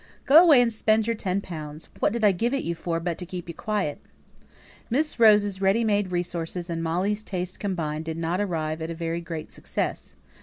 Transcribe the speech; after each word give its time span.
"Go 0.25 0.41
away 0.41 0.63
and 0.63 0.73
spend 0.73 1.05
your 1.05 1.15
ten 1.15 1.41
pounds. 1.41 1.89
What 1.99 2.11
did 2.11 2.23
I 2.23 2.31
give 2.31 2.55
it 2.55 2.63
you 2.63 2.73
for 2.73 2.99
but 2.99 3.19
to 3.19 3.25
keep 3.27 3.47
you 3.47 3.53
quiet?" 3.53 4.01
Miss 4.89 5.19
Rose's 5.19 5.61
ready 5.61 5.83
made 5.83 6.11
resources 6.11 6.71
and 6.71 6.81
Molly's 6.81 7.23
taste 7.23 7.59
combined, 7.59 8.05
did 8.05 8.17
not 8.17 8.41
arrive 8.41 8.81
at 8.81 8.89
a 8.89 8.95
very 8.95 9.21
great 9.21 9.51
success. 9.51 10.15